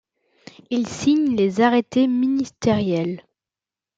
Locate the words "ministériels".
2.07-3.21